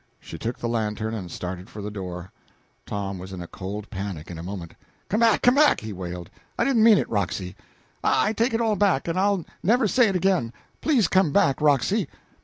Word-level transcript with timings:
She 0.19 0.39
took 0.39 0.57
the 0.57 0.67
lantern 0.67 1.13
and 1.13 1.29
started 1.29 1.67
toward 1.67 1.85
the 1.85 1.91
door. 1.91 2.31
Tom 2.87 3.19
was 3.19 3.31
in 3.31 3.39
a 3.39 3.45
cold 3.45 3.87
panic 3.91 4.31
in 4.31 4.39
a 4.39 4.41
moment. 4.41 4.73
"Come 5.09 5.19
back, 5.19 5.43
come 5.43 5.53
back!" 5.53 5.79
he 5.81 5.93
wailed. 5.93 6.27
"I 6.57 6.63
didn't 6.63 6.83
mean 6.83 6.97
it, 6.97 7.07
Roxy; 7.07 7.55
I 8.03 8.33
take 8.33 8.55
it 8.55 8.61
all 8.61 8.75
back, 8.75 9.07
and 9.07 9.19
I'll 9.19 9.45
never 9.61 9.87
say 9.87 10.07
it 10.09 10.15
again! 10.15 10.53
Please 10.81 11.07
come 11.07 11.31
back, 11.31 11.61
Roxy!" 11.61 12.07